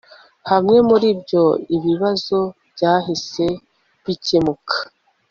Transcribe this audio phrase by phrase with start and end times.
[0.51, 1.45] hamwe muri byo
[1.75, 2.39] ibibazo
[2.71, 3.45] byahise
[4.05, 4.75] bikemuka